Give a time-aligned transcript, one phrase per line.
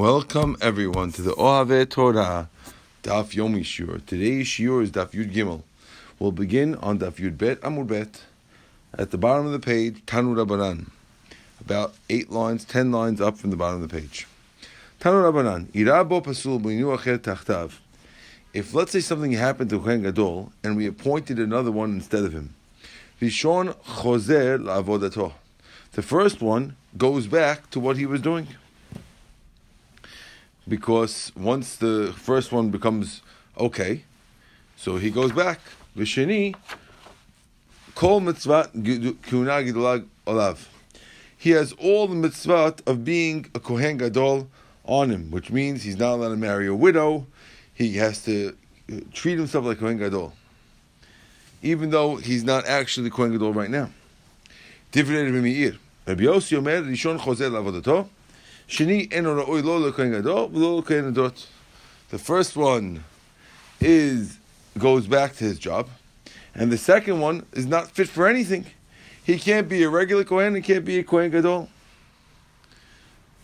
[0.00, 2.48] Welcome everyone to the Oave Torah
[3.02, 3.98] Daf Yomi Shur.
[4.06, 5.62] Today's Shur is Daf Yud Gimel.
[6.18, 8.22] We'll begin on Daf Yud Bet Amud Bet.
[8.96, 10.86] At the bottom of the page, Tanu Rabbanan.
[11.60, 14.26] About eight lines, ten lines up from the bottom of the page.
[15.00, 15.66] Tanu Rabbanan.
[15.72, 17.72] Irabo Pasul Acher Tachtav.
[18.54, 22.32] If let's say something happened to Kohen Gadol and we appointed another one instead of
[22.32, 22.54] him,
[23.20, 25.34] Rishon Choser La'avodato.
[25.92, 28.48] The first one goes back to what he was doing
[30.68, 33.22] because once the first one becomes
[33.58, 34.04] okay,
[34.76, 35.60] so he goes back.
[35.96, 36.54] Vishini,
[37.94, 38.70] kol mitzvah
[39.22, 40.68] kuna olav.
[41.36, 44.48] He has all the mitzvah of being a kohen gadol
[44.84, 47.26] on him, which means he's not allowed to marry a widow.
[47.74, 48.56] He has to
[48.92, 50.34] uh, treat himself like kohen gadol,
[51.62, 53.90] even though he's not actually kohen gadol right now.
[54.92, 58.08] Rabbi Yossi Omer Rishon Lavodato.
[58.70, 60.18] The
[62.18, 63.04] first one
[63.80, 64.38] is
[64.78, 65.88] goes back to his job,
[66.54, 68.66] and the second one is not fit for anything.
[69.24, 71.68] He can't be a regular Kohen, he can't be a Kohen Gadol.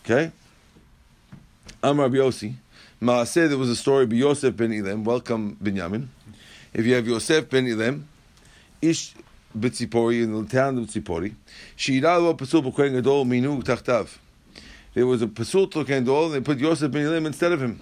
[0.05, 0.31] Okay?
[1.83, 2.53] I'm Rabbi Yossi.
[3.01, 5.03] Maaseh, there was a story by Yosef ben Ilem.
[5.03, 6.07] Welcome, Binyamin.
[6.73, 8.05] If you have Yosef ben Ilem,
[8.81, 9.13] Ish
[9.57, 11.35] B'tzipori, in the town of B'tzipori,
[11.75, 14.19] She'ira lo pasul b'Kohen Gadol minu tachtav
[14.97, 17.79] there was a pasul to Kendol, they put Yosef ben Elim instead of him.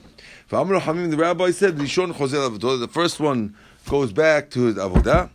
[0.50, 3.56] The rabbi said, the first one
[3.88, 5.30] goes back to his avodah.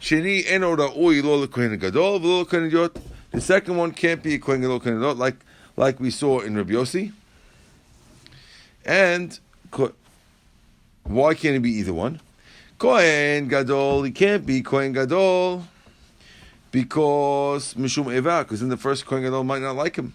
[0.00, 2.96] Sheni eno lo lekohen gadol v'lo lekohen idiot.
[3.32, 5.36] The second one can't be a kohen gadol kohen like
[5.76, 7.12] like we saw in Rabbi Yossi.
[8.86, 9.38] And
[11.02, 12.22] why can't it be either one?
[12.78, 15.64] Kohen gadol, he can't be kohen gadol
[16.70, 20.14] because mishum eva, because in the first kohen gadol might not like him.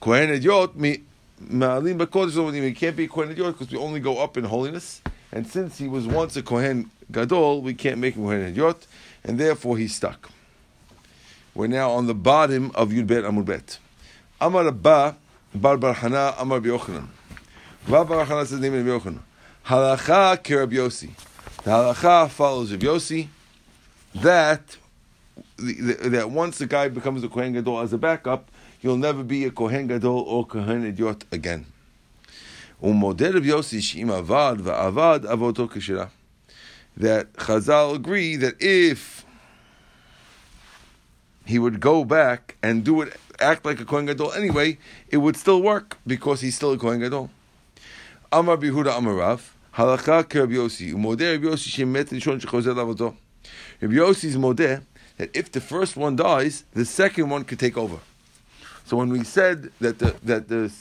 [0.00, 4.44] Kohen Idiot, Ma'alim Bakodesh, he can't be Kohen Idiot because we only go up in
[4.44, 5.02] holiness.
[5.32, 8.86] And since he was once a Kohen Gadol, we can't make him Kohen Idiot,
[9.24, 10.30] and therefore he's stuck.
[11.54, 13.78] We're now on the bottom of Yud Bet Amud Bet.
[14.40, 15.16] Amar Abba,
[15.54, 17.08] Bar Bar Hana, Amar B'Yochanan.
[17.88, 19.20] Bar Bar Hana says name of B'Yochanan.
[19.66, 21.10] Halacha Kerab Yosi.
[21.64, 23.28] The halacha follows of Yosi
[24.14, 24.78] that
[25.58, 29.50] that once the guy becomes a Kohen Gadol as a backup, you'll never be a
[29.50, 31.66] Kohen Gadol or Kohen Idiot again.
[36.96, 39.24] That Chazal agree that if
[41.44, 45.36] he would go back and do it, act like a Kohen Gadol anyway, it would
[45.36, 47.30] still work because he's still a Kohen Gadol.
[48.32, 52.08] Amar Bihuda Amarav, Halakha Kerab Yossi, Umodeh Shemet
[53.80, 54.82] Yossi's modeh
[55.16, 57.98] that if the first one dies, the second one could take over.
[58.90, 60.72] So when we said that the that the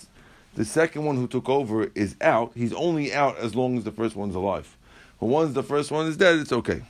[0.55, 3.91] the second one who took over is out, he's only out as long as the
[3.91, 4.75] first one's alive.
[5.19, 6.81] But once the first one is dead, it's okay.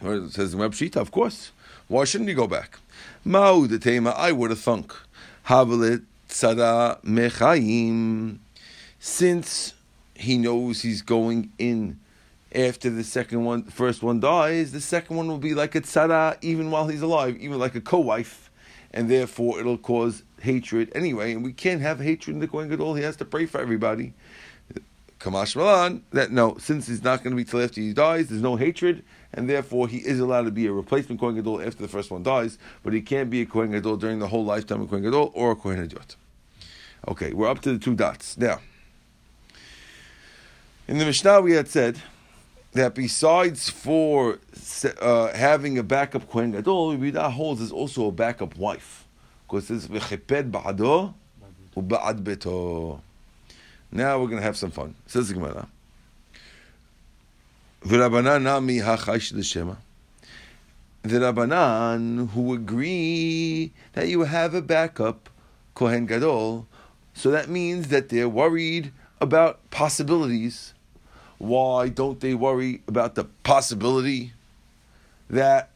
[0.00, 1.52] It says Reb Shita, of course.
[1.88, 2.78] Why shouldn't he go back?
[3.26, 4.94] Ma'u the tema, I would have thunk.
[5.46, 8.38] Havalit tzara mechayim.
[8.98, 9.74] Since
[10.14, 12.00] he knows he's going in
[12.54, 16.38] after the second one, first one dies, the second one will be like a tzara
[16.40, 18.47] even while he's alive, even like a co-wife
[18.92, 21.32] and therefore it'll cause hatred anyway.
[21.32, 22.94] And we can't have hatred in the Kohen Gadol.
[22.94, 24.14] He has to pray for everybody.
[25.20, 28.40] Kamash Malan, that no, since he's not going to be till after he dies, there's
[28.40, 29.02] no hatred,
[29.34, 32.22] and therefore he is allowed to be a replacement Kohen Gadol after the first one
[32.22, 35.32] dies, but he can't be a Kohen Gadol during the whole lifetime of Kohen Gadol
[35.34, 36.14] or a Kohen Idiot.
[37.08, 38.38] Okay, we're up to the two dots.
[38.38, 38.60] Now,
[40.86, 42.00] in the Mishnah we had said
[42.72, 44.38] that besides for
[45.00, 49.06] uh, having a backup Kohen Gadol, Rabbi holds is also a backup wife.
[49.46, 51.14] Because it says, V'cheped ba'ado
[51.76, 53.00] u'ba'ad beto.
[53.90, 54.94] Now we're going to have some fun.
[55.06, 55.68] Says the Gemara.
[61.02, 65.30] The Rabbanan who agree that you have a backup
[65.74, 66.66] Kohen Gadol,
[67.14, 70.74] so that means that they're worried about possibilities
[71.38, 74.32] why don't they worry about the possibility
[75.30, 75.70] that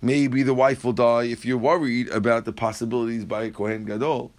[0.00, 1.24] maybe the wife will die?
[1.24, 4.30] If you're worried about the possibilities by Kohen Gadol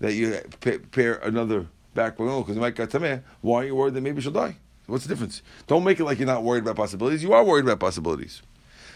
[0.00, 3.94] that you prepare another backbone oh, because it might get tameh, why are you worried
[3.94, 4.56] that maybe she'll die?
[4.86, 5.42] What's the difference?
[5.66, 7.22] Don't make it like you're not worried about possibilities.
[7.22, 8.42] You are worried about possibilities.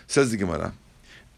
[0.06, 0.72] Says the Gemara.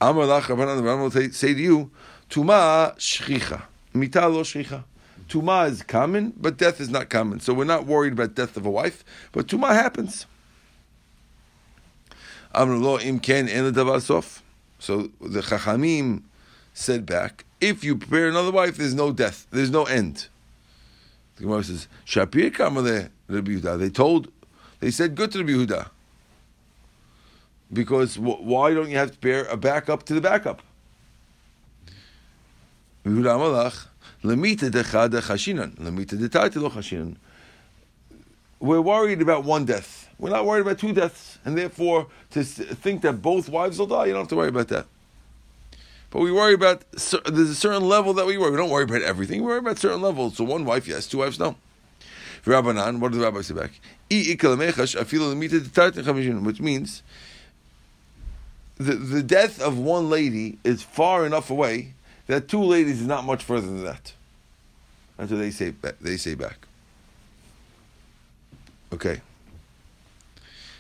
[0.01, 1.91] Amar lach will say to you,
[2.29, 3.63] Tuma shchicha,
[3.95, 4.85] mita lo shchicha.
[5.33, 7.41] Tuma is common, but death is not common.
[7.41, 9.03] So we're not worried about death of a wife,
[9.33, 10.27] but Tuma happens.
[12.55, 12.69] So
[15.23, 16.23] the Chachamim
[16.75, 19.47] said back, If you prepare another wife, there's no death.
[19.51, 20.27] There's no end.
[21.37, 23.79] The Gemara says, Shapir Kamaleh Rabbi Yehuda.
[23.79, 24.31] They told,
[24.81, 25.89] they said good to Rabbi Yehuda.
[27.73, 30.61] Because wh- why don't you have to prepare a backup to the backup?
[33.07, 33.87] Yehuda Amalach,
[34.23, 35.75] Lemita dechada chashinan.
[35.77, 37.17] Lemita detayte lo chashinan.
[38.61, 40.09] We're worried about one death.
[40.19, 41.39] We're not worried about two deaths.
[41.45, 44.69] And therefore, to think that both wives will die, you don't have to worry about
[44.69, 44.87] that.
[46.11, 48.53] But we worry about, there's a certain level that we worry.
[48.53, 49.41] We don't worry about everything.
[49.41, 50.37] We worry about certain levels.
[50.37, 51.07] So one wife, yes.
[51.07, 51.57] Two wives, no.
[52.45, 53.71] Rabbanan, what does the rabbi say back?
[56.45, 57.03] Which means,
[58.77, 61.95] the, the death of one lady is far enough away
[62.33, 64.15] that two ladies is not much further than that.
[65.19, 65.75] That's what they say.
[66.01, 66.67] They say back.
[68.91, 69.21] Okay.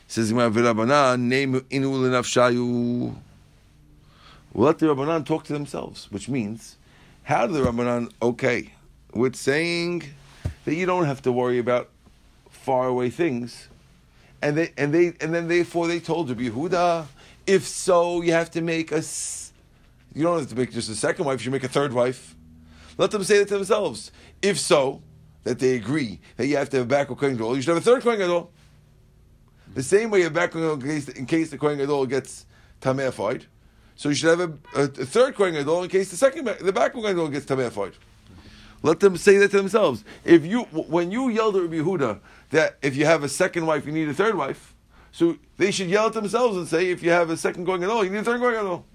[0.08, 3.14] Says Gemara, "V'Rabbanan name inu lenafshayu."
[4.54, 6.76] We'll let the Rabbanan talk to themselves, which means,
[7.25, 8.72] how do the Rabbanan okay
[9.12, 10.04] with saying
[10.64, 11.90] that you don't have to worry about
[12.50, 13.69] faraway things,
[14.40, 17.06] and they and they and then therefore they told Rabbi Yehuda,
[17.46, 19.02] if so, you have to make a.
[20.14, 21.41] You don't have to make just a second wife.
[21.41, 22.37] You should make a third wife.
[22.99, 24.12] Let them say that to themselves.
[24.43, 25.03] If so,
[25.44, 27.82] that they agree that you have to have a backward Kohen Gadol, you should have
[27.82, 28.50] a third Kohen Gadol.
[29.75, 32.47] The same way a backward Kohen Gadol in case, in case the Kohen Gadol gets
[32.81, 33.47] tamefied.
[33.94, 36.73] So you should have a, a, a third Kohen Gadol in case the second the
[36.73, 37.94] backward Kohen Gadol gets tamefied.
[38.82, 40.05] Let them say that to themselves.
[40.25, 42.20] If you when you yelled at Rabbi Yehuda
[42.50, 44.75] that if you have a second wife, you need a third wife.
[45.12, 48.05] So they should yell at themselves and say, if you have a second Kohen Gadol,
[48.05, 48.87] you need a third Kohen Gadol.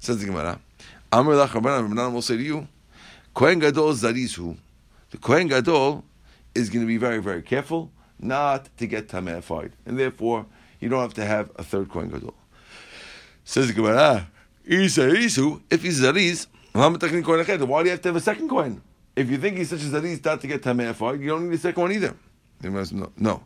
[0.00, 0.60] Says the Gemara.
[1.10, 2.68] Amr lach Rabbanan, Rabbanan will say to you,
[3.34, 4.56] Kohen Gadol Zarizu.
[5.10, 6.04] The Kohen Gadol
[6.54, 9.72] is going to be very, very careful not to get tamefied.
[9.86, 10.46] And therefore,
[10.80, 12.34] you don't have to have a third Kohen Gadol.
[13.44, 14.28] Says the Gemara,
[14.66, 18.82] Isa Isu, if he's Zariz, why do you have to have a second Kohen?
[19.16, 21.58] If you think he's such a Zariz not to get tamefied, you don't need a
[21.58, 22.14] second one either.
[22.62, 23.12] No.
[23.16, 23.42] no.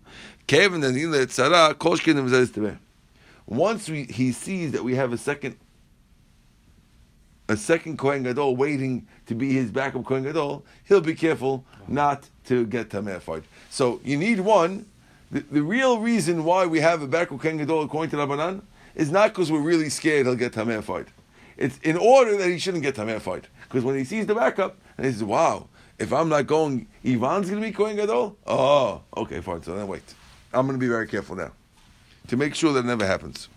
[3.47, 5.57] Once we, he sees that we have a second
[7.53, 12.29] a second Kohen Gadol waiting to be his backup Kohen Gadol, he'll be careful not
[12.47, 13.45] to get Tamefied.
[13.71, 14.87] So you need one.
[15.31, 18.63] The, the real reason why we have a backup Kohen Gadol according to Rabbanan
[18.95, 21.09] is not because we're really scared he'll get Tamefied.
[21.57, 23.45] It's in order that he shouldn't get Tamefied.
[23.63, 27.49] Because when he sees the backup, and he says, wow, if I'm not going, Ivan's
[27.49, 28.37] going to be Kohen Gadol?
[28.47, 29.63] Oh, okay, fine.
[29.63, 30.03] So then wait.
[30.53, 31.53] I'm going to be very careful now
[32.29, 33.49] to make sure that never happens.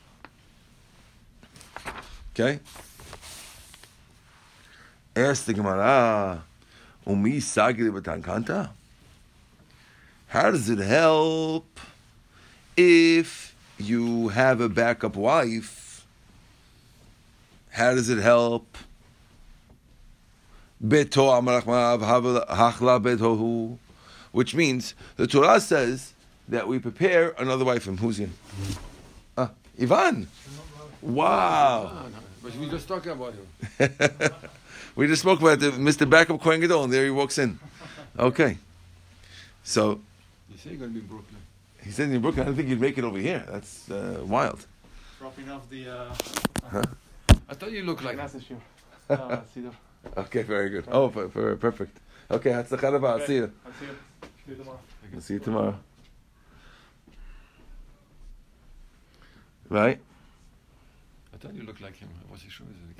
[2.33, 2.59] Okay?
[5.17, 6.43] Ask the Gemara,
[7.07, 8.69] Umi sagili b'tankanta?
[10.27, 11.79] How does it help
[12.75, 16.05] if you have a backup wife?
[17.69, 18.77] How does it help?
[20.83, 22.01] Beto amarachmav
[22.49, 23.77] hachla betohu,
[24.33, 26.13] which means the Torah says
[26.49, 28.33] that we prepare another wife from who's in?
[29.37, 29.51] Ah,
[29.81, 30.27] Ivan.
[31.01, 32.07] Wow.
[32.43, 33.89] But we just talking about him.
[34.95, 36.09] we just spoke about the, Mr.
[36.09, 37.59] Backup Kohen Gadol, and there he walks in.
[38.17, 38.57] Okay.
[39.63, 39.99] So
[40.49, 41.41] You say you're going to be in Brooklyn.
[41.83, 43.43] he said in Brooklyn, I don't think you'd make it over here.
[43.49, 44.65] That's uh, wild.
[45.19, 46.83] Dropping off the uh,
[47.49, 48.17] I thought you looked like.
[48.17, 48.59] Knesset shiur.
[49.09, 49.71] Uh,
[50.17, 50.85] Okay, very good.
[50.91, 51.97] Oh, per- per- perfect.
[52.29, 53.51] Okay, that's the I'll see you.
[53.65, 53.95] I'll see you.
[54.45, 54.79] See you tomorrow.
[55.15, 55.75] I'll see you tomorrow.
[59.69, 59.99] Right?
[61.33, 62.09] I thought you looked like him.
[62.27, 62.51] I wasn't.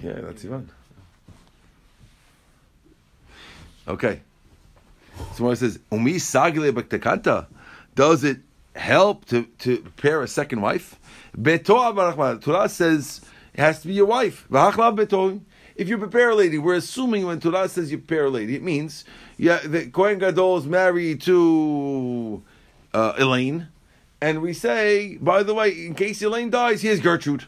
[0.02, 0.70] Yeah, that's Ivan.
[3.88, 4.22] Okay.
[5.36, 7.48] So when it says, Umi sagile b'tekanta,
[7.96, 8.40] does it
[8.76, 11.00] help to, to prepare a second wife?
[11.38, 12.42] Barachman.
[12.42, 13.22] Torah says
[13.54, 14.48] it has to be your wife.
[14.52, 18.64] If you prepare a lady, we're assuming when Torah says you prepare a lady, it
[18.64, 19.04] means
[19.38, 22.42] yeah, the Kohen Gadol is married to
[22.94, 23.68] uh, Elaine,
[24.22, 27.46] and we say, by the way, in case Elaine dies, here's Gertrude.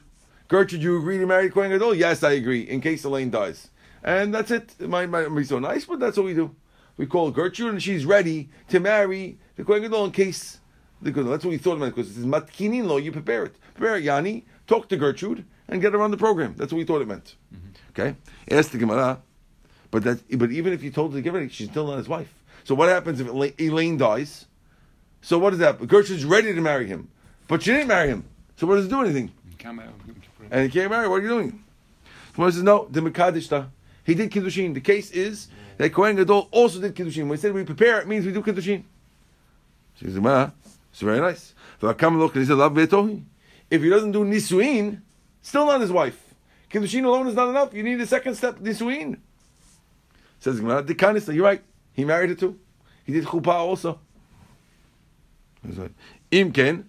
[0.50, 1.96] Gertrude, you agree to marry Kohen Gadol?
[1.96, 2.62] Yes, I agree.
[2.62, 3.70] In case Elaine dies,
[4.04, 4.80] and that's it.
[4.80, 6.56] My, not be so nice, but that's what we do.
[6.98, 10.60] We call Gertrude, and she's ready to marry the Kohen Gadol in case
[11.02, 11.32] the Gadol.
[11.32, 12.98] That's what we thought about because it says matkinin law.
[12.98, 13.56] You prepare it.
[13.76, 14.46] Prepare it, Yanni.
[14.66, 16.56] Talk to Gertrude and get her on the program.
[16.58, 17.36] That's what we thought it meant.
[17.92, 18.16] Okay.
[18.50, 19.22] Ask the Gemara.
[19.92, 22.10] But that, but even if you told her to get ready, she's still not his
[22.10, 22.34] wife.
[22.64, 23.28] So what happens if
[23.60, 24.46] Elaine dies?
[25.22, 25.86] So what is that?
[25.88, 27.10] Gertrude's ready to marry him,
[27.48, 28.26] but she didn't marry him.
[28.58, 29.32] So what does it do anything?
[30.52, 31.08] And he can't marry.
[31.08, 31.64] What are you doing?
[32.36, 32.88] Someone says no.
[32.92, 33.70] The Mekadishta.
[34.08, 34.74] He did kiddushin.
[34.74, 37.24] The case is that Kohen Gadol also did kiddushin.
[37.24, 38.86] When we said we prepare, it means we do kiddushin.
[39.96, 40.52] She says, "Ma,
[40.90, 41.92] it's very nice." If
[43.82, 45.02] he doesn't do nisuin,
[45.42, 46.34] still not his wife.
[46.72, 47.74] Kiddushin alone is not enough.
[47.74, 49.18] You need a second step, nisuin.
[50.40, 51.28] Says Gemara, kindness.
[51.28, 51.62] You're right.
[51.92, 52.58] He married her too.
[53.04, 54.00] He did chuppah also.
[56.32, 56.86] Imken.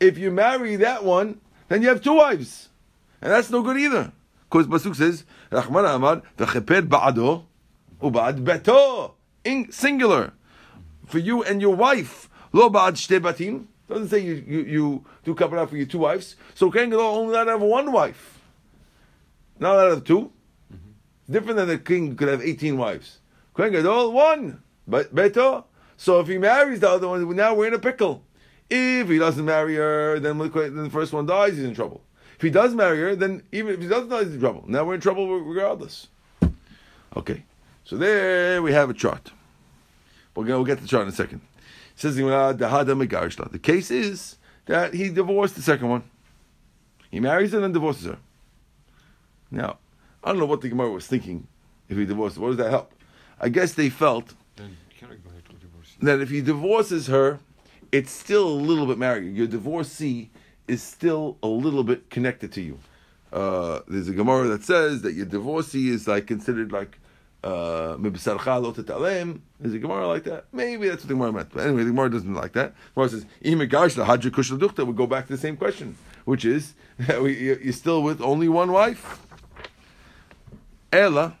[0.00, 2.70] If you marry that one, then you have two wives,
[3.22, 4.12] and that's no good either.
[4.50, 7.44] Because Pasuk says, Rahman Amad, v'cheper ba'ado,
[8.00, 9.12] u'ba'ad beto,
[9.44, 10.32] in singular,
[11.06, 12.30] for you and your wife.
[12.52, 13.66] Lo ba'ad shte batim.
[13.88, 16.36] Doesn't say you, you, you do kapara for your two wives.
[16.54, 18.38] So Kohen Gadol only allowed to have one wife.
[19.58, 20.32] Not allowed to have 2
[21.30, 23.18] Different than the king could have 18 wives.
[23.54, 24.62] Kohen Gadol, one.
[24.86, 25.64] But Beto.
[25.96, 28.24] So if he marries the other one, now we're in a pickle.
[28.70, 32.02] If he doesn't marry her, then the first one dies, he's in trouble.
[32.38, 34.62] If he does marry her, then even if he doesn't he's in trouble.
[34.68, 36.06] Now we're in trouble regardless.
[37.16, 37.42] Okay.
[37.82, 39.32] So there we have a chart.
[40.36, 41.40] We're going to get the chart in a second.
[41.96, 46.04] It says uh, the case is that he divorced the second one.
[47.10, 48.18] He marries her and then divorces her.
[49.50, 49.78] Now,
[50.22, 51.48] I don't know what the Gemara was thinking
[51.88, 52.42] if he divorced her.
[52.42, 52.92] What does that help?
[53.40, 55.96] I guess they felt Then can I go ahead to divorce?
[56.02, 57.40] that if he divorces her,
[57.90, 59.34] it's still a little bit married.
[59.34, 60.30] Your divorcee
[60.68, 62.78] is still a little bit connected to you.
[63.32, 66.98] Uh, there's a Gemara that says that your divorcee is like considered like
[67.44, 70.46] uh, there's a Gemara like that.
[70.52, 71.50] Maybe that's what the Gemara meant.
[71.52, 72.74] But anyway, the Gemara doesn't like that.
[72.74, 76.74] The Gemara says, "Imigashla hadra kushla We go back to the same question, which is
[77.08, 79.20] you're still with only one wife.
[80.92, 81.36] Ella,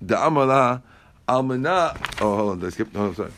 [0.00, 0.82] the amala
[1.28, 1.96] almana.
[2.20, 2.92] Oh, hold on, did I skip?
[2.92, 3.32] No, sorry.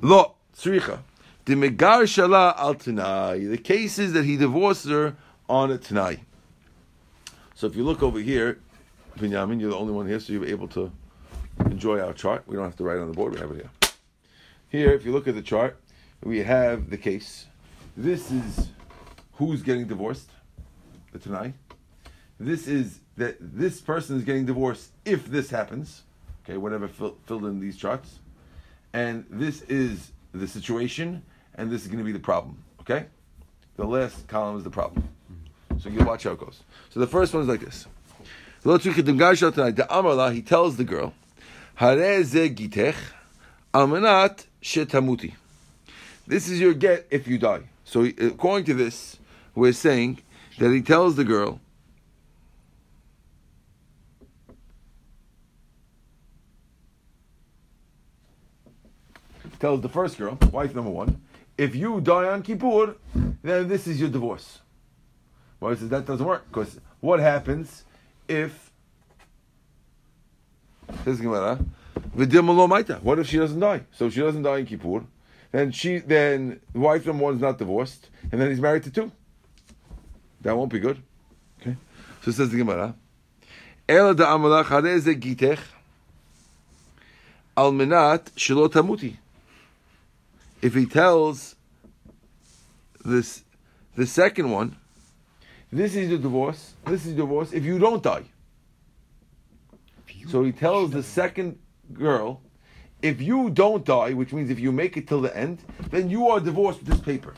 [0.00, 1.00] Lo tzricha.
[1.44, 3.44] The megar shala al tanai.
[3.44, 5.16] The case is that he divorced her
[5.48, 6.20] on a tanai.
[7.54, 8.58] So if you look over here,
[9.18, 10.90] Binyamin, you're the only one here, so you're able to
[11.66, 12.44] enjoy our chart.
[12.46, 13.70] We don't have to write on the board, we have it here.
[14.68, 15.78] Here, if you look at the chart,
[16.22, 17.46] we have the case.
[17.96, 18.68] This is
[19.34, 20.30] who's getting divorced,
[21.12, 21.52] the Tanai.
[22.40, 26.02] This is that this person is getting divorced if this happens.
[26.44, 28.18] Okay, whatever fill, filled in these charts.
[28.92, 31.22] And this is the situation,
[31.56, 32.62] and this is going to be the problem.
[32.80, 33.06] Okay?
[33.76, 35.08] The last column is the problem.
[35.80, 36.62] So you watch how it goes.
[36.90, 37.86] So the first one is like this.
[38.62, 41.12] He tells the girl,
[46.26, 47.62] This is your get if you die.
[47.84, 49.18] So according to this,
[49.54, 50.20] we're saying
[50.58, 51.60] that he tells the girl,
[59.64, 61.20] tells the first girl, wife number one,
[61.56, 62.96] if you die on Kippur,
[63.42, 64.60] then this is your divorce.
[65.60, 67.84] He says that doesn't work because what happens
[68.28, 68.70] if
[71.04, 71.58] says Gemara,
[72.14, 73.82] What if she doesn't die?
[73.92, 75.04] So if she doesn't die in Kippur,
[75.52, 79.10] then she then wife number one is not divorced, and then he's married to two.
[80.42, 81.02] That won't be good.
[81.60, 81.76] Okay.
[82.22, 82.94] So says the Gemara.
[83.88, 85.60] Ela da amalach gitech
[87.56, 89.16] al menat shelo tamuti.
[90.64, 91.56] If he tells
[93.04, 93.44] this
[93.96, 94.76] the second one,
[95.70, 96.72] this is the divorce.
[96.86, 97.52] This is divorce.
[97.52, 98.24] If you don't die,
[100.26, 101.58] so he tells the second
[101.92, 102.40] girl,
[103.02, 105.58] if you don't die, which means if you make it till the end,
[105.90, 107.34] then you are divorced with this paper.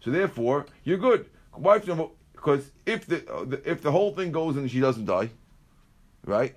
[0.00, 1.30] So therefore, you're good.
[1.56, 5.06] Wife number because if the, uh, the, if the whole thing goes and she doesn't
[5.06, 5.30] die,
[6.26, 6.54] right?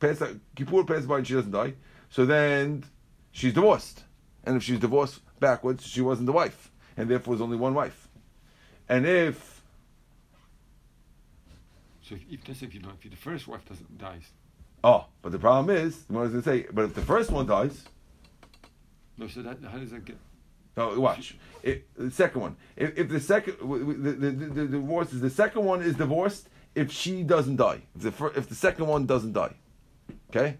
[0.00, 0.22] Pass
[0.56, 1.74] Kippur passes by and she doesn't die,
[2.08, 2.82] so then
[3.30, 4.04] she's divorced.
[4.44, 8.08] And if she's divorced backwards, she wasn't the wife, and therefore there's only one wife.
[8.88, 9.62] And if
[12.02, 14.24] so if, if, if, you know, if the first wife doesn't dies.
[14.82, 17.30] Oh, but the problem is, what I was going to say, but if the first
[17.30, 17.84] one dies.
[19.16, 20.18] No, so that, how does that get.
[20.76, 21.36] No, watch.
[21.62, 22.56] It, the second one.
[22.76, 26.48] If, if the second, the, the, the, the divorce is, the second one is divorced
[26.74, 27.80] if she doesn't die.
[27.94, 29.54] If the, fir, if the second one doesn't die.
[30.28, 30.58] Okay?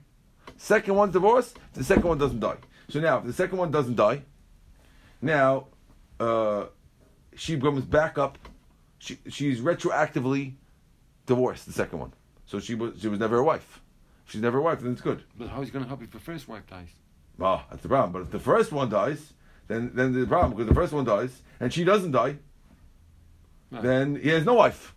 [0.57, 2.57] Second one's divorced, the second one doesn't die.
[2.89, 4.23] So now, if the second one doesn't die,
[5.23, 5.69] now,
[6.21, 6.67] uh,
[7.35, 8.39] she comes back up.
[8.99, 10.55] She, she's retroactively
[11.27, 12.13] divorced, the second one.
[12.47, 13.81] So she was she was never a wife.
[14.27, 15.23] If she's never a wife, then it's good.
[15.37, 16.89] But how is he going to help if the first wife dies?
[17.41, 18.13] Oh, that's the problem.
[18.13, 19.33] But if the first one dies,
[19.67, 22.37] then then the problem because the first one dies and she doesn't die,
[23.71, 23.81] no.
[23.81, 24.95] then he has no wife.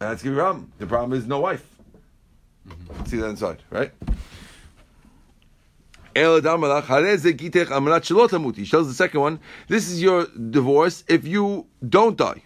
[0.00, 0.72] And that's the problem.
[0.78, 1.66] The problem is no wife.
[2.68, 3.04] Mm-hmm.
[3.04, 3.92] See that inside, right?
[6.14, 6.24] She
[8.70, 12.42] tells the second one, this is your divorce if you don't die.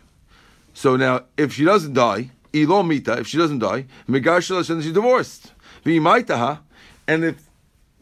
[0.74, 5.52] So now, if she doesn't die, ilo mita, if she doesn't die, megar she's divorced.
[7.08, 7.48] And if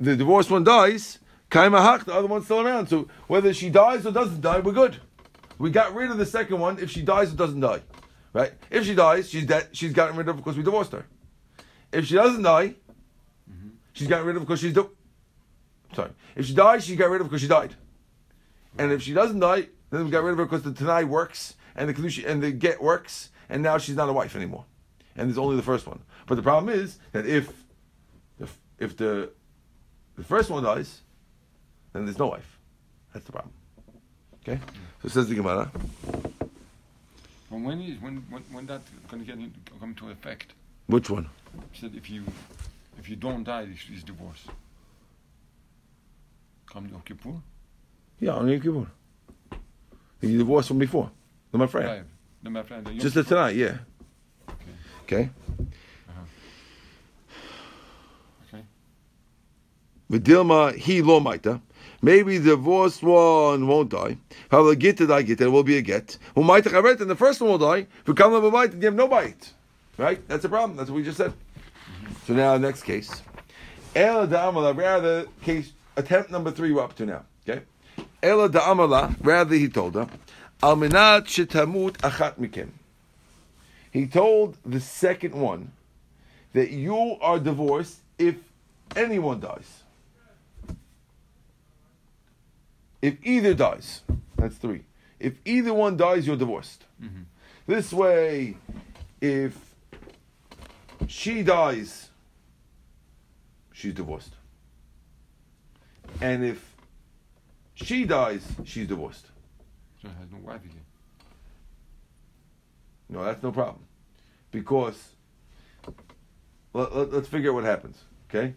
[0.01, 1.19] the divorced one dies,
[1.51, 2.89] kaimahach, the other one's still around.
[2.89, 5.01] So whether she dies or doesn't die, we're good.
[5.59, 7.83] We got rid of the second one if she dies or doesn't die.
[8.33, 8.53] Right?
[8.71, 9.69] If she dies, she's dead.
[9.73, 11.07] She's gotten rid of because we divorced her.
[11.93, 12.75] If she doesn't die,
[13.49, 13.69] mm-hmm.
[13.93, 14.89] she's gotten rid of because she's di-
[15.95, 16.11] sorry.
[16.37, 17.75] If she dies, she got rid of her because she died.
[18.79, 21.55] And if she doesn't die, then we got rid of her because the Tanai works
[21.77, 24.65] and the Kedusha and the get works, and now she's not a wife anymore.
[25.17, 26.01] And there's only the first one.
[26.27, 27.53] But the problem is that if
[28.39, 29.31] if, if the
[30.17, 31.01] the first one dies,
[31.93, 32.59] then there's no wife.
[33.13, 33.55] That's the problem.
[34.43, 34.61] Okay?
[35.03, 35.71] So it says the Gemara.
[37.51, 39.39] Well, when is when when when that going to get
[39.81, 40.53] come into effect?
[40.87, 41.29] Which one?
[41.73, 42.25] He said if you
[42.99, 44.47] if you don't die, it's divorce.
[46.75, 47.35] Come Yom Kippur.
[48.19, 48.87] Yeah, on Yom Kippur.
[50.21, 51.09] You divorced from before.
[51.53, 51.87] No, my friend.
[51.87, 52.03] Right.
[52.43, 52.85] No, my friend.
[52.99, 53.37] Just the Kippur.
[53.37, 53.79] tonight, yeah.
[55.05, 55.31] Okay.
[58.49, 58.65] Okay.
[60.09, 61.61] With Dilma, he lo maita.
[62.03, 64.19] Maybe the divorced one won't die.
[64.51, 66.19] However, get to die, get there will be a get.
[66.35, 67.87] Who might have and the first one will die.
[68.01, 69.53] If you come to a bite, you have no bite.
[69.97, 70.27] Right?
[70.29, 70.77] That's a problem.
[70.77, 71.31] That's what we just said.
[71.31, 72.13] Mm-hmm.
[72.27, 73.23] So now, next case.
[73.95, 77.25] Ela da amala, rather, case, attempt number three we're up to now.
[77.49, 77.63] Okay?
[78.23, 80.09] Ela da amala, rather he told her,
[80.63, 82.71] al minat shetamut achat mikem.
[83.91, 85.73] He told the second one
[86.53, 88.37] that you are divorced if
[88.97, 89.83] anyone dies.
[93.03, 94.01] If either dies,
[94.37, 94.85] that's three.
[95.21, 96.85] If either one dies, you're divorced.
[97.03, 97.23] Mm-hmm.
[97.67, 98.57] This way,
[99.21, 99.57] if
[101.07, 102.09] she dies,
[103.73, 104.34] she's divorced.
[106.21, 106.75] And if
[107.75, 109.27] she dies, she's divorced.
[110.03, 110.81] So has no wife again.
[113.09, 113.85] No, that's no problem.
[114.51, 115.15] Because
[116.73, 118.03] let, let, us figure out what happens.
[118.29, 118.55] Okay?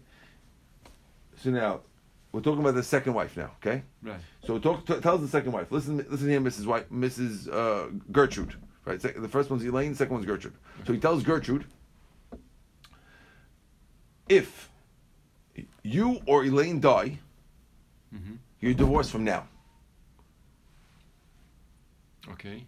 [1.42, 1.80] So now,
[2.32, 3.82] we're talking about the second wife now, okay?
[4.02, 4.20] Right.
[4.44, 6.66] So talk, t- tells the second wife, listen, listen here, Mrs.
[6.66, 7.48] Wife, Mrs.
[7.52, 9.00] Uh, Gertrude, right?
[9.00, 10.54] Sec- the first one's Elaine, the second one's Gertrude.
[10.86, 11.64] So he tells Gertrude,
[14.28, 14.68] if
[15.82, 17.18] you or Elaine die,
[18.14, 18.34] Mm-hmm.
[18.60, 19.46] you're divorced from now.
[22.30, 22.64] Okay.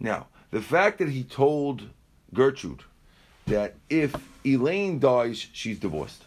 [0.00, 1.88] Now, the fact that he told
[2.34, 2.82] Gertrude
[3.46, 4.14] that if
[4.44, 6.24] Elaine dies, she's divorced.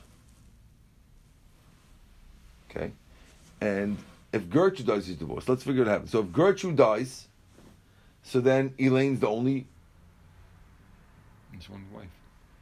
[2.69, 2.91] Okay?
[3.61, 3.97] And
[4.33, 5.47] if Gertrude dies, she's divorced.
[5.49, 6.07] Let's figure it out.
[6.09, 7.27] So if Gertrude dies,
[8.23, 9.67] so then Elaine's the only,
[11.53, 12.09] It's one wife.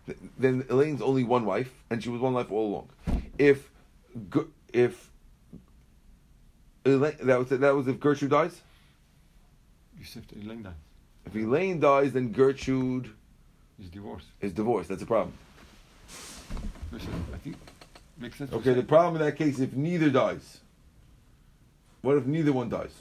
[0.05, 2.89] th- then Elaine's only one wife, and she was one wife all along.
[3.37, 3.69] If,
[4.71, 5.09] if,
[6.83, 8.61] that was, that was if Gertrude dies?
[9.97, 10.73] You said Elaine dies.
[11.25, 13.09] If Elaine dies, then Gertrude
[13.79, 14.23] It's divorce.
[14.41, 14.89] is divorced.
[14.89, 15.33] That's a problem.
[16.91, 17.55] Listen, I think
[18.17, 18.51] makes sense.
[18.53, 20.59] Okay, the problem in that case, if neither dies,
[22.01, 22.91] what if neither one dies?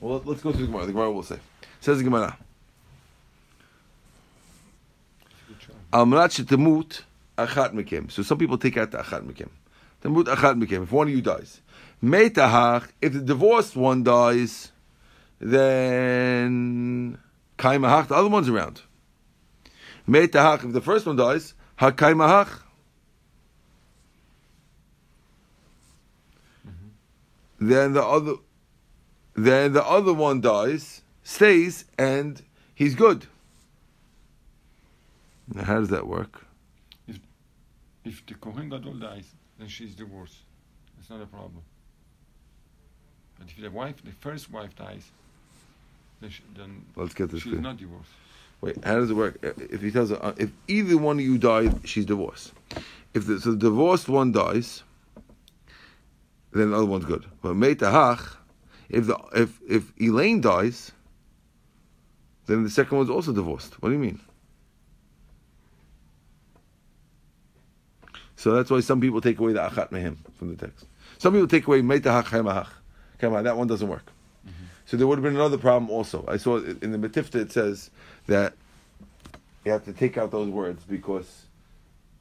[0.00, 0.86] Well, let- let's go to the Gemara.
[0.86, 1.38] The Gemara will say.
[1.80, 2.36] Says the Gemara.
[5.92, 7.02] Almanat shetamut
[7.38, 8.10] achat mekem.
[8.10, 9.48] So some people take out the achat mekem.
[10.02, 10.82] Tamut achat mekem.
[10.82, 11.60] If one of you dies,
[12.02, 12.88] meitahach.
[13.00, 14.72] If the divorced one dies,
[15.38, 17.18] then
[17.58, 18.08] kaimahach.
[18.08, 18.82] The other one's around.
[20.08, 20.64] Meitahach.
[20.64, 22.60] If the first one dies, hakaimahach.
[26.66, 27.68] Mm-hmm.
[27.68, 28.34] Then the other,
[29.34, 32.42] then the other one dies, stays, and
[32.74, 33.26] he's good.
[35.52, 36.44] Now, how does that work?
[38.04, 39.28] If the Kohen Gadol dies,
[39.58, 40.38] then she's divorced.
[40.98, 41.62] It's not a problem.
[43.38, 45.10] But if the wife, the first wife dies,
[46.20, 47.62] then, Let's get this she's clear.
[47.62, 48.10] not divorced.
[48.62, 49.38] Wait, how does it work?
[49.42, 52.52] If he tells her, uh, if either one of you died, she's divorced.
[53.12, 54.82] If the, so the divorced one dies,
[56.52, 57.26] then the other one's good.
[57.42, 58.36] But meitahach,
[58.88, 60.92] if the if if Elaine dies,
[62.46, 63.80] then the second one's also divorced.
[63.82, 64.20] What do you mean?
[68.36, 70.86] So that's why some people take away the achat mehem from the text.
[71.18, 72.68] Some people take away meitahach chaimahach.
[73.18, 74.12] Come on, that one doesn't work.
[74.86, 76.24] So there would have been another problem also.
[76.28, 77.90] I saw in the Metivta it says
[78.28, 78.54] that
[79.64, 81.46] you have to take out those words because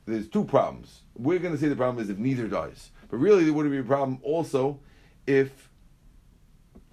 [0.08, 1.02] there's two problems.
[1.16, 3.78] We're going to say the problem is if neither dies, but really there would be
[3.78, 4.80] a problem also
[5.28, 5.70] if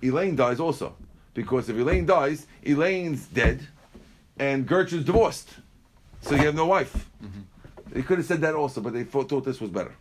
[0.03, 0.95] Elaine dies also,
[1.33, 3.67] because if Elaine dies, Elaine's dead,
[4.39, 5.49] and Gertrude's divorced,
[6.21, 7.09] so you have no wife.
[7.25, 7.41] Mm-hmm.
[7.93, 9.95] They could have said that also, but they thought, thought this was better.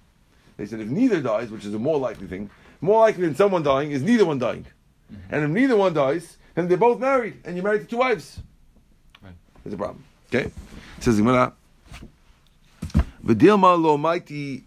[0.58, 2.50] They said if neither dies, which is a more likely thing,
[2.82, 4.66] more likely than someone dying is neither one dying.
[5.12, 5.34] Mm-hmm.
[5.34, 8.40] And if neither one dies, then they're both married, and you're married to two wives.
[9.22, 9.34] Right.
[9.64, 10.04] There's a problem.
[10.28, 10.52] Okay?
[11.00, 11.54] Says Gemara.
[13.26, 14.64] V'dilma lo mighty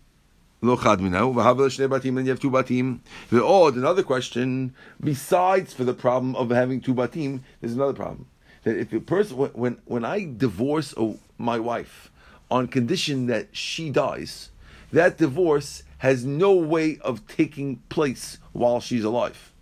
[0.62, 3.00] lo chad v'havel shnei batim, then you have two batim.
[3.31, 8.27] Ve'od, another question, besides for the problem of having two batim, there's another problem.
[8.64, 10.94] that if a person when, when I divorce
[11.38, 12.11] my wife
[12.50, 14.50] on condition that she dies,
[14.92, 19.55] that divorce has no way of taking place while she's alive.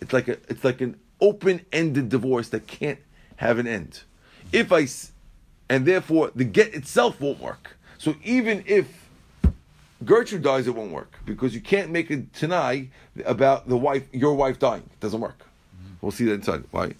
[0.00, 2.98] It's like a it's like an open-ended divorce that can't
[3.36, 4.00] have an end.
[4.50, 4.86] If I,
[5.68, 7.76] and therefore the get itself won't work.
[7.98, 9.10] So even if
[10.06, 12.88] Gertrude dies, it won't work because you can't make a tanai
[13.26, 14.84] about the wife, your wife dying.
[14.90, 15.40] It doesn't work.
[15.40, 15.94] Mm-hmm.
[16.00, 16.64] We'll see that inside.
[16.70, 16.94] Why?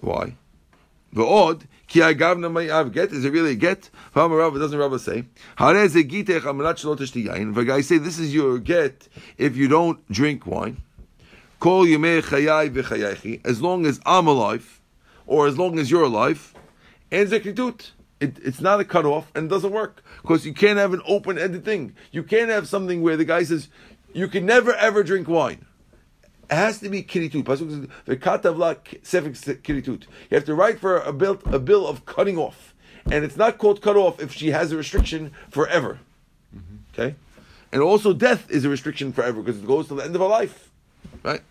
[0.00, 0.36] Why?
[1.22, 3.90] Odd ki agavna mayav get is it really a get?
[4.14, 5.24] V'amar Rava doesn't Rava say
[5.58, 7.54] harei ze gitech amanat shelo tishti yain.
[7.54, 10.82] The guy say this is your get if you don't drink wine.
[11.60, 13.46] Kol yemei chayai v'chayachi.
[13.46, 14.80] As long as I'm alive,
[15.26, 16.54] or as long as you're alive,
[17.10, 17.92] and zekritut.
[18.20, 21.64] It, it's not a cutoff and it doesn't work because you can't have an open-ended
[21.64, 21.94] thing.
[22.12, 23.68] You can't have something where the guy says
[24.14, 25.66] you can never ever drink wine.
[26.50, 27.44] It has to be kiritut.
[27.44, 31.86] Pasuk says, "V'katav la sefik kiritut." You have to write for a bill, a bill
[31.86, 32.74] of cutting off,
[33.06, 36.00] and it's not called cut off if she has a restriction forever.
[36.92, 37.16] Okay,
[37.72, 40.28] and also death is a restriction forever because it goes to the end of her
[40.28, 40.70] life,
[41.22, 41.42] right?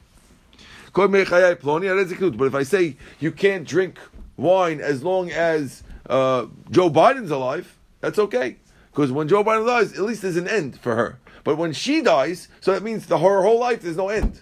[0.93, 3.97] But if I say you can't drink
[4.37, 8.57] wine as long as uh, Joe Biden's alive, that's okay.
[8.91, 11.17] Because when Joe Biden dies, at least there's an end for her.
[11.43, 14.41] But when she dies, so that means the her whole life there's no end.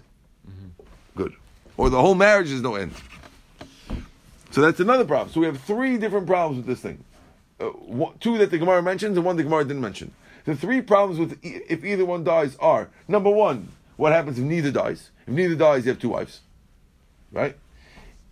[1.82, 2.92] Or the whole marriage is no end.
[4.52, 5.34] So that's another problem.
[5.34, 7.04] So we have three different problems with this thing.
[7.60, 10.14] Uh, one, two that the Gemara mentions and one the Gemara didn't mention.
[10.46, 14.46] The three problems with e- if either one dies are number one, what happens if
[14.46, 15.10] neither dies?
[15.26, 16.42] If neither dies, you have two wives,
[17.32, 17.58] right?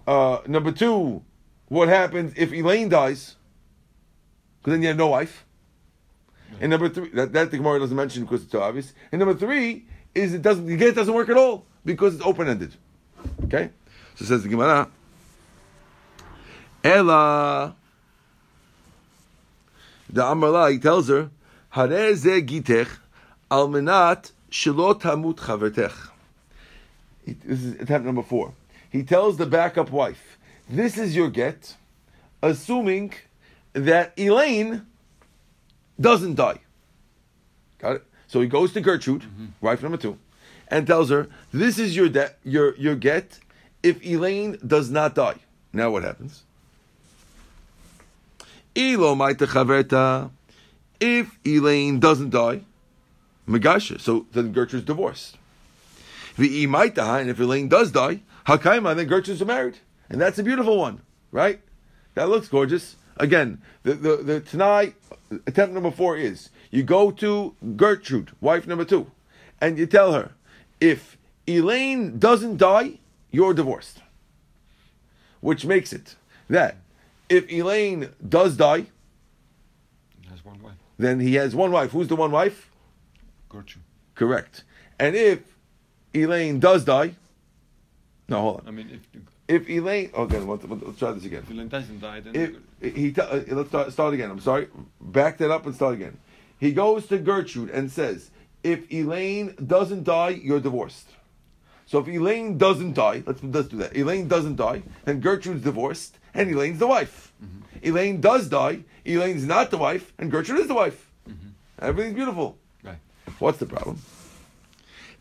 [0.05, 1.23] Uh, number two,
[1.69, 3.35] what happens if Elaine dies?
[4.59, 5.43] Because then you have no wife.
[6.61, 8.93] And number three, that, that the Gemara doesn't mention because it's too obvious.
[9.11, 12.47] And number three is it doesn't again it doesn't work at all because it's open
[12.47, 12.75] ended.
[13.51, 13.71] Okay,
[14.13, 14.87] so says the Gemara.
[16.83, 17.75] Ella,
[20.07, 21.31] the Amarla he tells her,
[21.71, 22.89] "Hare ze gitech
[23.49, 26.11] al menat shelo tamut chavertech."
[27.25, 28.53] This is attempt number four.
[28.91, 30.37] He tells the backup wife,
[30.69, 31.75] "This is your get,
[32.43, 33.13] assuming
[33.73, 34.85] that Elaine
[35.99, 36.59] doesn't die."
[37.79, 38.05] Got it.
[38.27, 39.47] So he goes to Gertrude, mm-hmm.
[39.59, 40.19] wife number two,
[40.69, 43.39] and tells her, "This is your de- your your get
[43.83, 45.39] if Elaine does not die."
[45.73, 46.43] Now what happens?
[48.75, 50.31] Elo chaverta.
[50.99, 52.61] If Elaine doesn't die,
[53.47, 53.99] Megasha.
[53.99, 55.37] So then Gertrude's divorced.
[56.37, 59.79] The maita, and if Elaine does die, Hakaima, then Gertrude's married,
[60.09, 61.01] and that's a beautiful one,
[61.31, 61.59] right?
[62.15, 62.95] That looks gorgeous.
[63.17, 64.93] Again, the the, the Tanai
[65.45, 69.11] attempt number four is you go to Gertrude, wife number two,
[69.59, 70.31] and you tell her
[70.81, 72.99] if Elaine doesn't die,
[73.31, 74.01] you're divorced.
[75.41, 76.15] Which makes it
[76.49, 76.77] that
[77.29, 78.85] if Elaine does die,
[80.29, 81.91] has one wife, then he has one wife.
[81.91, 82.69] Who's the one wife?
[83.47, 83.83] Gertrude.
[84.15, 84.63] Correct.
[84.99, 85.39] And if
[86.13, 87.15] Elaine does die,
[88.27, 88.67] no, hold on.
[88.67, 89.01] I mean,
[89.47, 91.43] if If Elaine, okay, let's, let's try this again.
[91.43, 94.29] if Elaine doesn't die, then If he, uh, let's start, start again.
[94.29, 94.67] I'm sorry.
[95.01, 96.17] Back that up and start again.
[96.59, 98.29] He goes to Gertrude and says,
[98.63, 101.07] "If Elaine doesn't die, you're divorced."
[101.85, 103.95] So if Elaine doesn't die, let's let's do that.
[103.95, 107.33] Elaine doesn't die, then Gertrude's divorced, and Elaine's the wife.
[107.43, 107.87] Mm-hmm.
[107.89, 111.09] Elaine does die, Elaine's not the wife, and Gertrude is the wife.
[111.27, 111.49] Mm-hmm.
[111.79, 112.57] Everything's beautiful.
[112.83, 112.99] right.
[113.39, 113.99] What's the problem?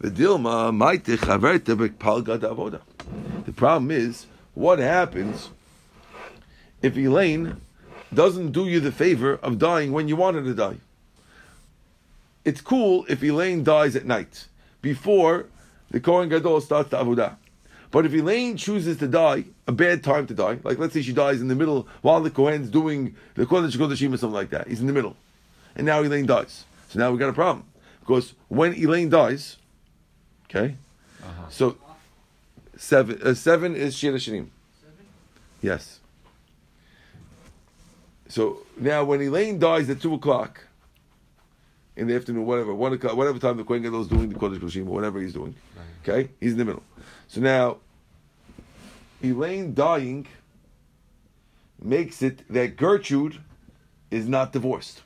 [0.00, 2.82] The dilma maite chaverte b'palga avoda.
[3.46, 5.50] The problem is what happens
[6.82, 7.60] if Elaine
[8.12, 10.76] doesn't do you the favor of dying when you want her to die.
[12.48, 14.46] It's cool if Elaine dies at night
[14.80, 15.46] before
[15.90, 17.36] the Kohen Gadol starts the avodah.
[17.90, 21.12] But if Elaine chooses to die, a bad time to die, like let's say she
[21.12, 24.66] dies in the middle while the Kohen's doing the Kodesh Kodeshim or something like that,
[24.68, 25.14] he's in the middle,
[25.76, 26.64] and now Elaine dies.
[26.88, 27.64] So now we got a problem
[28.00, 29.42] because when Elaine dies,
[30.46, 30.76] okay,
[31.22, 31.50] Uh-huh.
[31.50, 31.76] so
[32.78, 34.46] seven uh, seven is Shir Shirim.
[35.60, 36.00] Yes.
[38.28, 38.42] So
[38.78, 40.64] now when Elaine dies at two o'clock
[41.98, 44.58] in the afternoon, whatever, one o'clock, whatever time the Kohen Gadol is doing the Kodesh
[44.58, 45.54] Kodeshim or whatever he's doing,
[46.02, 46.82] okay, he's in the middle.
[47.26, 47.78] So now
[49.22, 50.28] Elaine dying
[51.82, 53.40] makes it that Gertrude
[54.10, 55.02] is not divorced.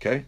[0.00, 0.24] Okay?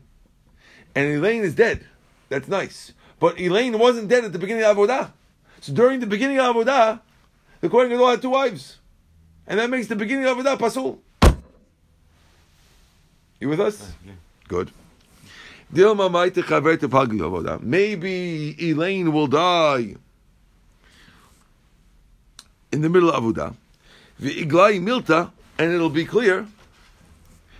[0.95, 1.85] And Elaine is dead.
[2.29, 2.93] That's nice.
[3.19, 5.13] But Elaine wasn't dead at the beginning of Avodah.
[5.61, 7.01] So during the beginning of Avodah,
[7.61, 8.79] the Kohen Gadol had two wives.
[9.47, 11.01] And that makes the beginning of Avodah pasul.
[13.41, 13.93] You with us?
[14.47, 14.71] Good.
[15.71, 16.07] Maybe
[18.71, 19.97] Elaine will die
[22.73, 23.55] in the middle of Avodah.
[24.21, 26.47] V'iglai milta, and it'll be clear.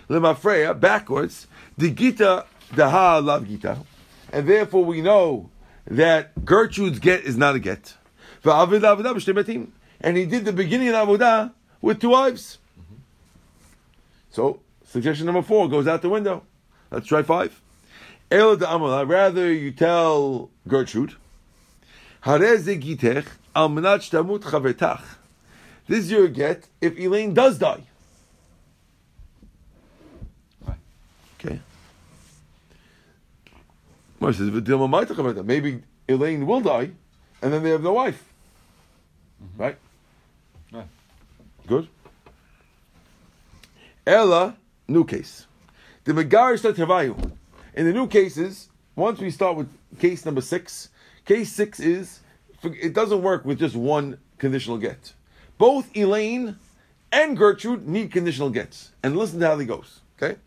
[0.09, 1.47] Lemafreya, backwards.
[1.77, 3.77] The gita daha lav gita,
[4.33, 5.49] and therefore we know
[5.85, 7.95] that Gertrude's get is not a get.
[8.43, 9.67] V'avid avodah b'shtei
[10.01, 12.57] and he did the beginning of avodah with two wives.
[12.79, 12.95] Mm-hmm.
[14.31, 16.43] So suggestion number four goes out the window.
[16.91, 17.61] Let's try five.
[18.31, 21.15] Rather you tell Gertrude,
[22.23, 24.01] Hareze gitech al menat
[24.41, 25.01] chavetach.
[25.87, 27.83] This is your get if Elaine does die.
[30.65, 30.77] Right.
[31.39, 31.59] Okay.
[34.19, 36.91] Well, says, "V'dilma ma'ita chavetach." Maybe Elaine will die,
[37.41, 38.23] and then they have no wife.
[39.43, 39.61] Mm-hmm.
[39.61, 39.77] Right?
[40.71, 40.87] Right.
[41.65, 41.87] Good.
[44.05, 44.55] Ella,
[44.87, 45.47] new case.
[46.03, 47.37] The Megarish Tavayu.
[47.73, 50.89] In the new cases, once we start with case number six,
[51.25, 52.19] case six is
[52.63, 55.13] it doesn't work with just one conditional get.
[55.57, 56.57] Both Elaine
[57.11, 58.91] and Gertrude need conditional gets.
[59.03, 60.01] And listen to how they goes.
[60.17, 60.37] Okay?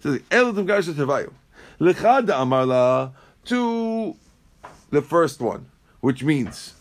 [0.00, 0.18] So.
[1.80, 3.12] Lechada Amarla
[3.46, 4.16] to
[4.90, 5.66] the first one,
[6.00, 6.74] which means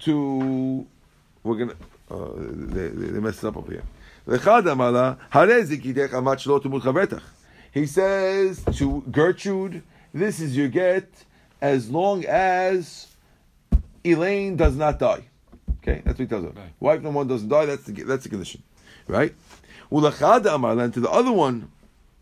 [0.00, 0.86] to
[1.42, 1.74] we're gonna
[2.10, 3.82] uh, they, they, they messed up over here.
[4.26, 7.22] L'chad amala, harezi kidech amat shelo tumut chavetach.
[7.72, 9.82] He says to Gertrude,
[10.12, 11.08] "This is your get
[11.60, 13.08] as long as
[14.04, 15.24] Elaine does not die."
[15.78, 16.50] Okay, that's what he tells her.
[16.50, 16.72] Right.
[16.80, 17.66] Wife number one doesn't die.
[17.66, 18.62] That's the that's the condition,
[19.08, 19.34] right?
[19.92, 20.46] Ulachad
[20.82, 21.70] and to the other one,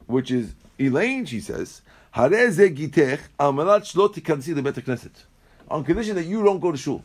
[0.06, 1.82] which is Elaine, she says,
[2.16, 5.24] "Hareze gitech amanat shlo tikansi lebet knesset,"
[5.68, 7.04] on condition that you don't go to shul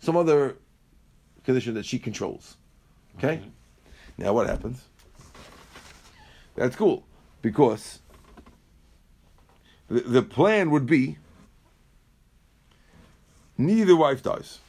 [0.00, 0.56] some other
[1.44, 2.56] condition that she controls.
[3.20, 3.34] Okay?
[3.34, 3.42] Okay.
[4.16, 4.82] Now what happens?
[6.56, 7.04] That's cool
[7.42, 8.00] because
[9.88, 11.18] the, the plan would be
[13.58, 14.60] neither wife dies.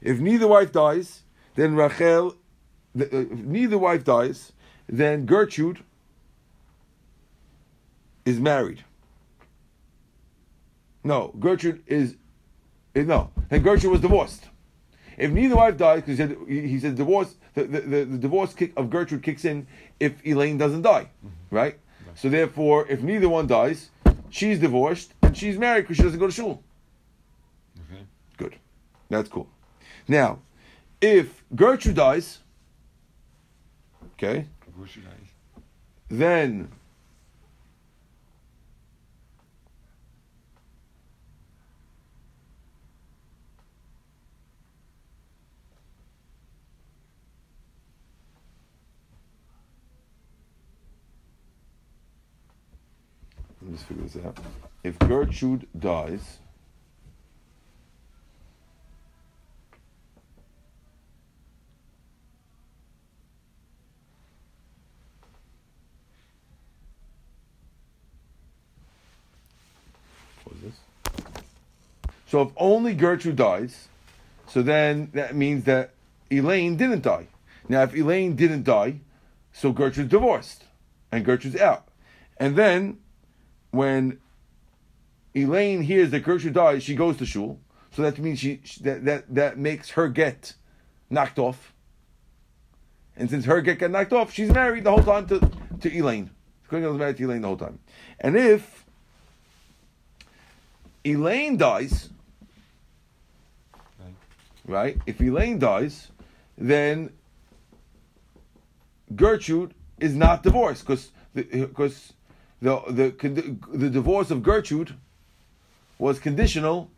[0.00, 1.22] If neither wife dies,
[1.56, 2.36] then Rachel,
[2.98, 4.52] uh, neither wife dies,
[4.88, 5.80] then Gertrude
[8.24, 8.84] is married.
[11.04, 12.16] No, Gertrude is
[12.94, 13.30] Eh, no.
[13.48, 14.48] then Gertrude was divorced.
[15.16, 18.54] If neither wife dies, because he said, he said divorce, the, the, the, the divorce
[18.54, 19.66] kick of Gertrude kicks in
[20.00, 21.08] if Elaine doesn't die,
[21.50, 21.78] right?
[22.14, 23.90] So therefore, if neither one dies,
[24.30, 26.62] she's divorced and she's married because she doesn't go to shul.
[27.90, 28.02] Okay.
[28.36, 28.56] Good,
[29.08, 29.48] that's cool.
[30.08, 30.40] Now,
[31.00, 32.40] if Gertrude dies,
[34.14, 34.46] okay,
[34.86, 35.60] should I?
[36.08, 36.68] then
[53.62, 54.36] let me just figure this out.
[54.82, 56.38] If Gertrude dies,
[70.44, 70.80] what is this?
[72.26, 73.88] So if only Gertrude dies,
[74.48, 75.90] so then that means that
[76.30, 77.28] Elaine didn't die.
[77.68, 79.00] Now, if Elaine didn't die,
[79.52, 80.64] so Gertrude's divorced,
[81.12, 81.86] and Gertrude's out.
[82.38, 82.98] And then,
[83.72, 84.18] when
[85.34, 87.58] Elaine hears that Gertrude dies, she goes to shul.
[87.90, 90.54] So that means she that that that makes her get
[91.10, 91.74] knocked off.
[93.16, 95.40] And since her get got knocked off, she's married the whole time to
[95.80, 96.30] to Elaine.
[96.70, 97.78] Was married to Elaine the whole time.
[98.18, 98.86] And if
[101.04, 102.08] Elaine dies,
[103.98, 104.14] Right.
[104.66, 104.98] right?
[105.04, 106.10] If Elaine dies,
[106.56, 107.10] then
[109.14, 112.14] Gertrude is not divorced because because
[112.62, 112.80] the,
[113.20, 114.94] the the divorce of Gertrude
[115.98, 116.88] was conditional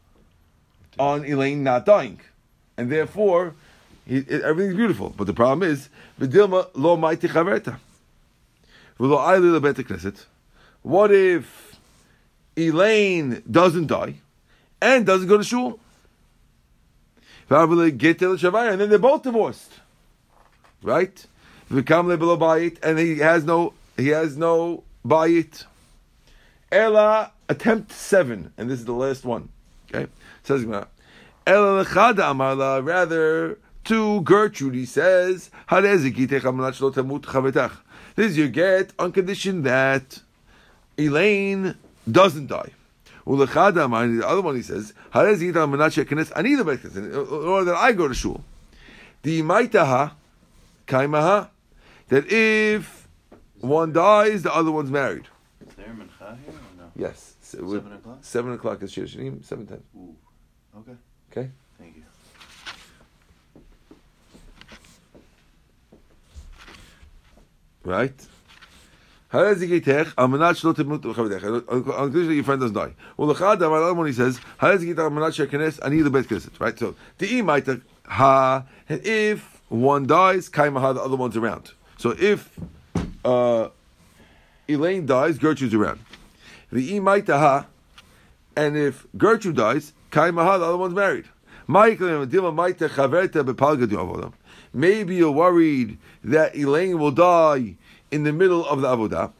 [0.98, 2.20] on Elaine not dying,
[2.76, 3.54] and therefore
[4.06, 5.10] he, it- everything's beautiful.
[5.16, 5.88] But the problem is
[6.20, 6.96] lo.
[10.82, 11.76] What if
[12.56, 14.14] Elaine doesn't die
[14.80, 15.80] and doesn't go to shul?
[17.50, 19.72] And then they're both divorced,
[20.82, 21.26] right?
[21.70, 25.64] And he has no he has no bayit.
[26.72, 29.48] Ella attempt seven, and this is the last one.
[29.88, 30.06] Okay,
[30.42, 30.88] says Gemara.
[31.46, 35.50] Ella lechada amarla, rather to Gertrude, he says.
[38.16, 40.20] This is your get on condition that
[40.96, 41.74] Elaine
[42.10, 42.70] doesn't die.
[43.26, 47.76] The other one he says, "Harezi kitech amanat shekenes ani the bet in order that
[47.76, 48.44] I go to shul."
[49.22, 50.12] The maitaha
[50.86, 51.48] kaimaha
[52.08, 53.03] that if
[53.64, 55.26] one dies, the other one's married.
[55.66, 56.90] Is there a mincha here or no?
[56.96, 57.34] Yes.
[57.58, 58.18] With- Seven o'clock?
[58.22, 59.82] Seven o'clock is Shir Shirim, seven ten.
[59.96, 60.14] Ooh.
[60.78, 60.96] Okay.
[61.30, 61.50] Okay?
[61.78, 62.02] Thank you.
[67.84, 68.26] Right?
[69.28, 71.68] How does he get Al manat shlo temut b'chavedecha.
[71.68, 72.94] On condition that your friend doesn't die.
[73.16, 76.02] Well, the chad, another one he says, how does he get al manat shekenes ani
[76.02, 76.58] the bet knesset.
[76.60, 76.78] Right?
[76.78, 77.68] So the might
[78.06, 78.64] ha.
[78.88, 81.72] And if one dies, kaima the other one's around.
[81.96, 82.58] So if
[83.24, 83.68] uh,
[84.68, 86.00] Elaine dies, Gertrude's around.
[86.72, 87.66] The might ha.
[88.56, 91.26] And if Gertrude dies, kaima the other one's married.
[94.72, 97.76] Maybe you're worried that Elaine will die
[98.10, 99.32] in the middle of the avodah,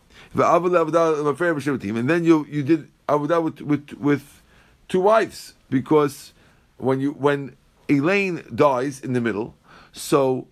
[1.99, 4.43] and then you you did avodah with with with
[4.89, 6.33] two wives because
[6.79, 7.57] when you when
[7.89, 9.55] Elaine dies in the middle,
[9.95, 10.49] so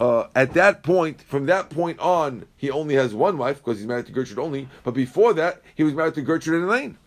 [0.00, 3.86] uh, at that point, from that point on, he only has one wife because he's
[3.86, 4.68] married to Gertrude only.
[4.84, 6.98] But before that, he was married to Gertrude and Elaine.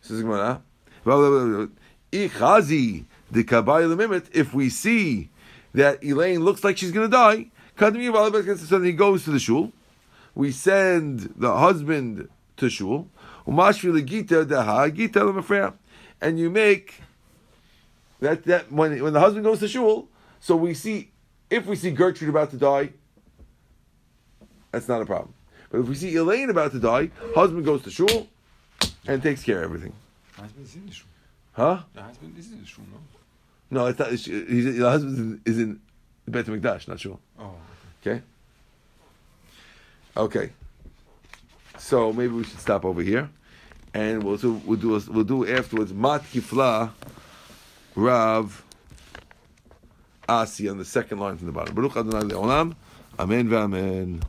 [0.00, 0.62] Says Gemara,
[1.04, 4.28] Ichazi the kabayil.
[4.32, 5.28] If we see
[5.74, 9.72] that Elaine looks like she's going to die, so he goes to the shul.
[10.34, 13.08] We send the husband to shul.
[13.46, 15.74] Umashita the ha gita of
[16.20, 17.02] and you make
[18.20, 20.08] that that when when the husband goes to shul,
[20.42, 21.08] so we see
[21.48, 22.90] if we see Gertrude about to die,
[24.72, 25.32] that's not a problem.
[25.70, 28.26] But if we see Elaine about to die, husband goes to shul
[29.06, 29.92] and takes care of everything.
[30.36, 31.06] Husband is in the shul.
[31.52, 31.82] Huh?
[31.94, 32.98] The husband is in the shul, no?
[33.70, 34.10] No, it's not.
[34.10, 35.80] He's, the husband is in
[36.26, 37.20] Bet Mikdash, not shul.
[37.38, 37.54] Oh.
[38.04, 38.20] Okay.
[40.16, 40.50] Okay.
[41.78, 43.30] So maybe we should stop over here,
[43.94, 46.90] and we'll do we'll do we'll do afterwards Matkif la
[47.94, 48.64] Rav
[50.28, 51.74] Asi on the second line from the bottom.
[51.74, 52.74] Baruch Adonai Le'olam.
[53.18, 54.20] Amen v'amen.